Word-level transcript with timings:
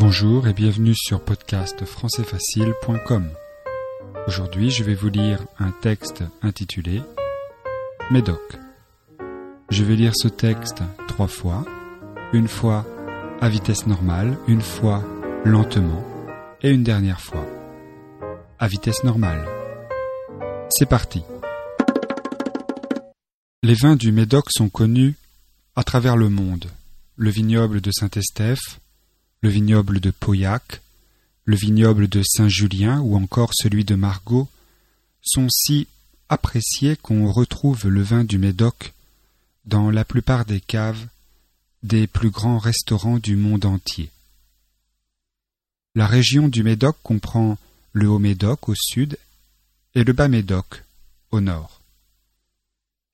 Bonjour 0.00 0.46
et 0.46 0.52
bienvenue 0.52 0.94
sur 0.94 1.24
podcastfrançaisfacile.com. 1.24 3.30
Aujourd'hui, 4.28 4.70
je 4.70 4.84
vais 4.84 4.94
vous 4.94 5.08
lire 5.08 5.44
un 5.58 5.72
texte 5.72 6.22
intitulé 6.40 7.02
Médoc. 8.12 8.60
Je 9.70 9.82
vais 9.82 9.96
lire 9.96 10.12
ce 10.14 10.28
texte 10.28 10.84
trois 11.08 11.26
fois, 11.26 11.64
une 12.32 12.46
fois 12.46 12.86
à 13.40 13.48
vitesse 13.48 13.88
normale, 13.88 14.38
une 14.46 14.60
fois 14.60 15.02
lentement 15.44 16.04
et 16.62 16.70
une 16.70 16.84
dernière 16.84 17.20
fois 17.20 17.44
à 18.60 18.68
vitesse 18.68 19.02
normale. 19.02 19.48
C'est 20.70 20.88
parti. 20.88 21.24
Les 23.64 23.74
vins 23.74 23.96
du 23.96 24.12
Médoc 24.12 24.44
sont 24.50 24.68
connus 24.68 25.16
à 25.74 25.82
travers 25.82 26.16
le 26.16 26.28
monde. 26.28 26.66
Le 27.16 27.30
vignoble 27.30 27.80
de 27.80 27.90
Saint-Estèphe, 27.90 28.78
le 29.40 29.48
vignoble 29.48 30.00
de 30.00 30.10
Pauillac, 30.10 30.80
le 31.44 31.56
vignoble 31.56 32.08
de 32.08 32.22
Saint-Julien 32.22 33.00
ou 33.00 33.16
encore 33.16 33.52
celui 33.54 33.84
de 33.84 33.94
Margaux 33.94 34.48
sont 35.22 35.48
si 35.48 35.86
appréciés 36.28 36.96
qu'on 36.96 37.30
retrouve 37.30 37.88
le 37.88 38.02
vin 38.02 38.24
du 38.24 38.38
Médoc 38.38 38.92
dans 39.64 39.90
la 39.90 40.04
plupart 40.04 40.44
des 40.44 40.60
caves 40.60 41.06
des 41.82 42.06
plus 42.06 42.30
grands 42.30 42.58
restaurants 42.58 43.18
du 43.18 43.36
monde 43.36 43.64
entier. 43.64 44.10
La 45.94 46.06
région 46.06 46.48
du 46.48 46.62
Médoc 46.62 46.96
comprend 47.02 47.58
le 47.92 48.08
Haut-Médoc 48.08 48.68
au 48.68 48.74
sud 48.74 49.18
et 49.94 50.04
le 50.04 50.12
Bas-Médoc 50.12 50.84
au 51.30 51.40
nord. 51.40 51.80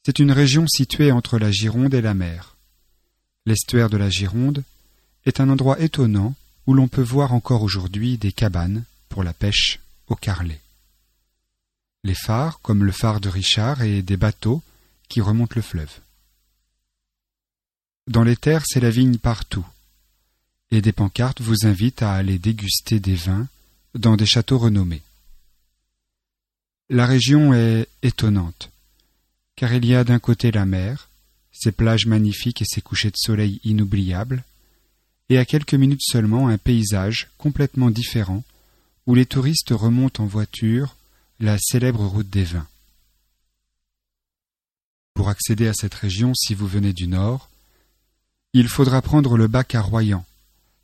C'est 0.04 0.18
une 0.18 0.32
région 0.32 0.66
située 0.66 1.12
entre 1.12 1.38
la 1.38 1.50
Gironde 1.50 1.94
et 1.94 2.02
la 2.02 2.14
mer. 2.14 2.56
L'estuaire 3.46 3.90
de 3.90 3.96
la 3.96 4.10
Gironde 4.10 4.64
est 5.26 5.40
un 5.40 5.48
endroit 5.48 5.80
étonnant 5.80 6.34
où 6.66 6.74
l'on 6.74 6.88
peut 6.88 7.02
voir 7.02 7.32
encore 7.32 7.62
aujourd'hui 7.62 8.18
des 8.18 8.32
cabanes 8.32 8.84
pour 9.08 9.22
la 9.22 9.32
pêche 9.32 9.80
au 10.08 10.16
carlet. 10.16 10.60
Les 12.02 12.14
phares, 12.14 12.60
comme 12.60 12.84
le 12.84 12.92
phare 12.92 13.20
de 13.20 13.28
Richard, 13.28 13.82
et 13.82 14.02
des 14.02 14.16
bateaux 14.16 14.62
qui 15.08 15.20
remontent 15.20 15.54
le 15.56 15.62
fleuve. 15.62 16.00
Dans 18.06 18.24
les 18.24 18.36
terres, 18.36 18.64
c'est 18.66 18.80
la 18.80 18.90
vigne 18.90 19.16
partout, 19.16 19.66
et 20.70 20.82
des 20.82 20.92
pancartes 20.92 21.40
vous 21.40 21.64
invitent 21.64 22.02
à 22.02 22.14
aller 22.14 22.38
déguster 22.38 23.00
des 23.00 23.14
vins 23.14 23.48
dans 23.94 24.16
des 24.16 24.26
châteaux 24.26 24.58
renommés. 24.58 25.02
La 26.90 27.06
région 27.06 27.54
est 27.54 27.88
étonnante, 28.02 28.70
car 29.56 29.72
il 29.72 29.86
y 29.86 29.94
a 29.94 30.04
d'un 30.04 30.18
côté 30.18 30.50
la 30.50 30.66
mer, 30.66 31.08
ses 31.52 31.72
plages 31.72 32.06
magnifiques 32.06 32.60
et 32.60 32.66
ses 32.66 32.82
couchers 32.82 33.10
de 33.10 33.16
soleil 33.16 33.60
inoubliables, 33.64 34.44
et 35.28 35.38
à 35.38 35.44
quelques 35.44 35.74
minutes 35.74 36.02
seulement 36.02 36.48
un 36.48 36.58
paysage 36.58 37.30
complètement 37.38 37.90
différent 37.90 38.42
où 39.06 39.14
les 39.14 39.26
touristes 39.26 39.70
remontent 39.70 40.22
en 40.22 40.26
voiture 40.26 40.96
la 41.40 41.58
célèbre 41.58 42.06
route 42.06 42.28
des 42.28 42.44
vins. 42.44 42.66
Pour 45.14 45.28
accéder 45.28 45.68
à 45.68 45.74
cette 45.74 45.94
région, 45.94 46.32
si 46.34 46.54
vous 46.54 46.66
venez 46.66 46.92
du 46.92 47.06
nord, 47.06 47.48
il 48.52 48.68
faudra 48.68 49.02
prendre 49.02 49.36
le 49.36 49.46
bac 49.46 49.74
à 49.74 49.80
Royan, 49.80 50.24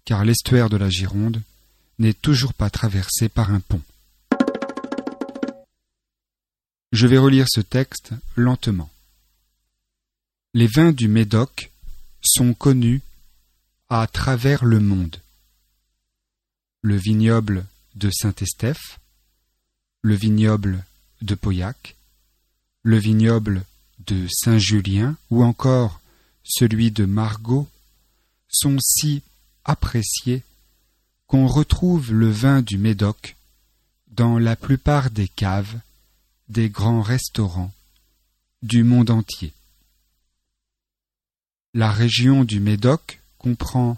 car 0.05 0.25
l'estuaire 0.25 0.69
de 0.69 0.77
la 0.77 0.91
Gironde 0.91 1.43
n'est 1.99 2.15
toujours 2.15 2.55
pas 2.55 2.71
traversé 2.71 3.29
par 3.29 3.53
un 3.53 3.61
pont. 3.61 3.83
Je 6.93 7.07
vais 7.07 7.19
relire 7.19 7.47
ce 7.49 7.61
texte 7.61 8.13
lentement. 8.35 8.91
Les 10.55 10.67
vins 10.67 10.93
du 10.93 11.07
Médoc 11.07 11.71
sont 12.23 12.55
connus 12.55 13.03
à 13.91 14.07
travers 14.07 14.65
le 14.65 14.79
monde. 14.79 15.17
Le 16.81 16.97
vignoble 16.97 17.67
de 17.97 18.09
Saint-Estèphe, 18.09 19.01
le 20.01 20.15
vignoble 20.15 20.85
de 21.23 21.35
Pauillac, 21.35 21.97
le 22.85 22.99
vignoble 22.99 23.65
de 24.07 24.29
Saint-Julien 24.31 25.17
ou 25.31 25.43
encore 25.43 26.01
celui 26.45 26.93
de 26.93 27.05
Margaux 27.05 27.69
sont 28.49 28.79
si 28.81 29.23
appréciés 29.65 30.45
qu'on 31.27 31.49
retrouve 31.49 32.13
le 32.13 32.31
vin 32.31 32.63
du 32.63 32.79
Médoc 32.79 33.37
dans 34.07 34.39
la 34.39 34.55
plupart 34.55 35.11
des 35.11 35.29
caves 35.29 35.81
des 36.49 36.71
grands 36.71 37.03
restaurants 37.03 37.73
du 38.63 38.85
monde 38.85 39.11
entier. 39.11 39.53
La 41.75 41.91
région 41.91 42.45
du 42.45 42.61
Médoc 42.61 43.20
comprend 43.41 43.97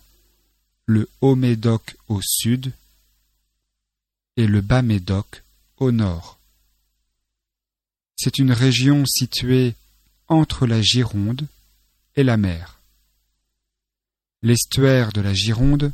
le 0.86 1.08
Haut-Médoc 1.20 1.97
au 2.06 2.20
sud 2.22 2.72
et 4.36 4.47
le 4.47 4.60
Bas-Médoc 4.60 5.42
au 5.78 5.91
nord. 5.91 6.38
C'est 8.16 8.38
une 8.38 8.52
région 8.52 9.04
située 9.04 9.75
entre 10.28 10.64
la 10.64 10.81
Gironde 10.81 11.48
et 12.14 12.22
la 12.22 12.36
mer. 12.36 12.78
L'estuaire 14.42 15.12
de 15.12 15.20
la 15.20 15.34
Gironde 15.34 15.92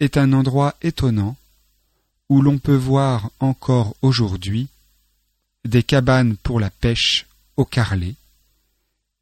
est 0.00 0.16
un 0.16 0.32
endroit 0.32 0.74
étonnant 0.82 1.36
où 2.28 2.42
l'on 2.42 2.58
peut 2.58 2.74
voir 2.74 3.30
encore 3.38 3.94
aujourd'hui 4.02 4.66
des 5.64 5.84
cabanes 5.84 6.36
pour 6.36 6.58
la 6.58 6.70
pêche 6.70 7.26
au 7.56 7.64
carlet, 7.64 8.16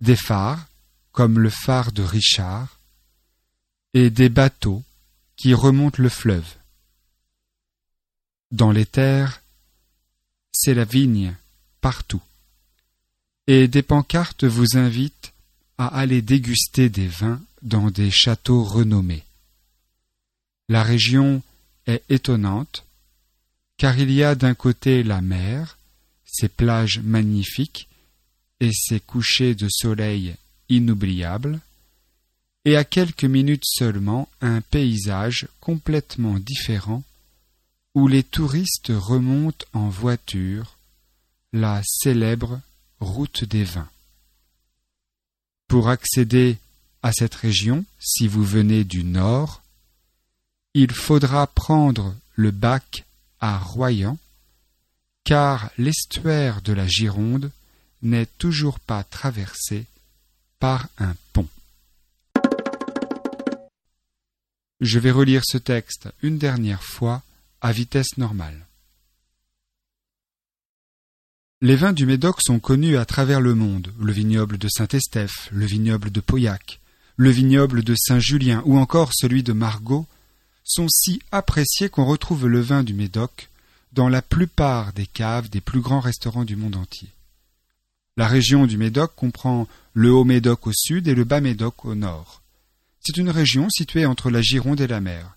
des 0.00 0.16
phares 0.16 0.66
comme 1.12 1.38
le 1.38 1.50
phare 1.50 1.92
de 1.92 2.02
Richard, 2.02 2.73
et 3.94 4.10
des 4.10 4.28
bateaux 4.28 4.82
qui 5.36 5.54
remontent 5.54 6.02
le 6.02 6.08
fleuve. 6.08 6.56
Dans 8.50 8.72
les 8.72 8.86
terres, 8.86 9.42
c'est 10.52 10.74
la 10.74 10.84
vigne 10.84 11.34
partout, 11.80 12.22
et 13.46 13.68
des 13.68 13.82
pancartes 13.82 14.44
vous 14.44 14.76
invitent 14.76 15.32
à 15.78 15.86
aller 15.86 16.22
déguster 16.22 16.88
des 16.88 17.08
vins 17.08 17.40
dans 17.62 17.90
des 17.90 18.10
châteaux 18.10 18.62
renommés. 18.62 19.24
La 20.68 20.82
région 20.82 21.42
est 21.86 22.02
étonnante, 22.08 22.84
car 23.76 23.98
il 23.98 24.10
y 24.10 24.22
a 24.22 24.34
d'un 24.34 24.54
côté 24.54 25.02
la 25.02 25.20
mer, 25.20 25.78
ses 26.24 26.48
plages 26.48 27.00
magnifiques 27.00 27.88
et 28.60 28.70
ses 28.72 29.00
couchers 29.00 29.54
de 29.54 29.68
soleil 29.68 30.36
inoubliables, 30.68 31.60
et 32.64 32.76
à 32.76 32.84
quelques 32.84 33.24
minutes 33.24 33.64
seulement 33.64 34.28
un 34.40 34.60
paysage 34.60 35.48
complètement 35.60 36.38
différent 36.38 37.02
où 37.94 38.08
les 38.08 38.22
touristes 38.22 38.92
remontent 38.94 39.66
en 39.72 39.88
voiture 39.88 40.76
la 41.52 41.82
célèbre 41.84 42.60
route 43.00 43.44
des 43.44 43.64
vins. 43.64 43.90
Pour 45.68 45.88
accéder 45.88 46.58
à 47.02 47.12
cette 47.12 47.34
région, 47.34 47.84
si 47.98 48.26
vous 48.26 48.44
venez 48.44 48.84
du 48.84 49.04
nord, 49.04 49.62
il 50.74 50.92
faudra 50.92 51.46
prendre 51.46 52.14
le 52.34 52.50
bac 52.50 53.04
à 53.40 53.58
Royan, 53.58 54.18
car 55.22 55.70
l'estuaire 55.78 56.62
de 56.62 56.72
la 56.72 56.86
Gironde 56.86 57.50
n'est 58.02 58.26
toujours 58.26 58.80
pas 58.80 59.04
traversé 59.04 59.84
par 60.58 60.88
un 60.98 61.14
pont. 61.32 61.48
Je 64.84 64.98
vais 64.98 65.10
relire 65.10 65.40
ce 65.46 65.56
texte 65.56 66.10
une 66.20 66.36
dernière 66.36 66.82
fois 66.82 67.22
à 67.62 67.72
vitesse 67.72 68.18
normale. 68.18 68.66
Les 71.62 71.74
vins 71.74 71.94
du 71.94 72.04
Médoc 72.04 72.42
sont 72.42 72.58
connus 72.58 72.98
à 72.98 73.06
travers 73.06 73.40
le 73.40 73.54
monde, 73.54 73.94
le 73.98 74.12
vignoble 74.12 74.58
de 74.58 74.68
Saint-Estèphe, 74.68 75.48
le 75.52 75.64
vignoble 75.64 76.10
de 76.10 76.20
Pauillac, 76.20 76.80
le 77.16 77.30
vignoble 77.30 77.82
de 77.82 77.94
Saint-Julien 77.96 78.62
ou 78.66 78.76
encore 78.76 79.12
celui 79.14 79.42
de 79.42 79.54
Margaux 79.54 80.04
sont 80.64 80.88
si 80.90 81.22
appréciés 81.32 81.88
qu'on 81.88 82.04
retrouve 82.04 82.46
le 82.46 82.60
vin 82.60 82.82
du 82.82 82.92
Médoc 82.92 83.48
dans 83.94 84.10
la 84.10 84.20
plupart 84.20 84.92
des 84.92 85.06
caves 85.06 85.48
des 85.48 85.62
plus 85.62 85.80
grands 85.80 86.00
restaurants 86.00 86.44
du 86.44 86.56
monde 86.56 86.76
entier. 86.76 87.08
La 88.18 88.28
région 88.28 88.66
du 88.66 88.76
Médoc 88.76 89.14
comprend 89.16 89.66
le 89.94 90.12
Haut-Médoc 90.12 90.66
au 90.66 90.72
sud 90.74 91.08
et 91.08 91.14
le 91.14 91.24
Bas-Médoc 91.24 91.86
au 91.86 91.94
nord. 91.94 92.42
C'est 93.06 93.18
une 93.18 93.30
région 93.30 93.68
située 93.68 94.06
entre 94.06 94.30
la 94.30 94.40
Gironde 94.40 94.80
et 94.80 94.86
la 94.86 95.02
mer. 95.02 95.36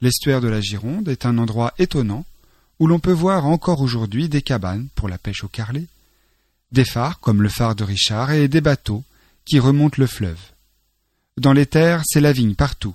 L'estuaire 0.00 0.40
de 0.40 0.46
la 0.46 0.60
Gironde 0.60 1.08
est 1.08 1.26
un 1.26 1.38
endroit 1.38 1.74
étonnant 1.78 2.24
où 2.78 2.86
l'on 2.86 3.00
peut 3.00 3.10
voir 3.10 3.44
encore 3.46 3.80
aujourd'hui 3.80 4.28
des 4.28 4.42
cabanes 4.42 4.86
pour 4.94 5.08
la 5.08 5.18
pêche 5.18 5.42
au 5.42 5.48
carlet, 5.48 5.86
des 6.70 6.84
phares 6.84 7.18
comme 7.18 7.42
le 7.42 7.48
phare 7.48 7.74
de 7.74 7.82
Richard 7.82 8.30
et 8.30 8.46
des 8.46 8.60
bateaux 8.60 9.02
qui 9.44 9.58
remontent 9.58 9.96
le 9.98 10.06
fleuve. 10.06 10.38
Dans 11.36 11.52
les 11.52 11.66
terres, 11.66 12.02
c'est 12.06 12.20
la 12.20 12.32
vigne 12.32 12.54
partout, 12.54 12.94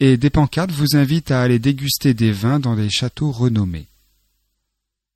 et 0.00 0.18
des 0.18 0.28
pancartes 0.28 0.72
vous 0.72 0.94
invitent 0.94 1.30
à 1.30 1.40
aller 1.40 1.58
déguster 1.58 2.12
des 2.12 2.32
vins 2.32 2.60
dans 2.60 2.76
des 2.76 2.90
châteaux 2.90 3.30
renommés. 3.30 3.86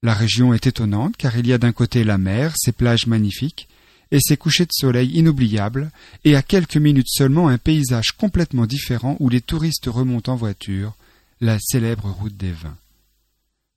La 0.02 0.14
région 0.14 0.54
est 0.54 0.66
étonnante 0.66 1.16
car 1.18 1.36
il 1.36 1.46
y 1.46 1.52
a 1.52 1.58
d'un 1.58 1.72
côté 1.72 2.04
la 2.04 2.16
mer, 2.16 2.54
ses 2.56 2.72
plages 2.72 3.06
magnifiques, 3.06 3.68
et 4.10 4.20
ses 4.20 4.36
couchers 4.36 4.66
de 4.66 4.72
soleil 4.72 5.10
inoubliables, 5.10 5.90
et 6.24 6.36
à 6.36 6.42
quelques 6.42 6.76
minutes 6.76 7.08
seulement 7.08 7.48
un 7.48 7.58
paysage 7.58 8.12
complètement 8.12 8.66
différent 8.66 9.16
où 9.20 9.28
les 9.28 9.40
touristes 9.40 9.86
remontent 9.86 10.32
en 10.32 10.36
voiture 10.36 10.94
la 11.40 11.58
célèbre 11.58 12.10
route 12.10 12.36
des 12.36 12.52
vins. 12.52 12.76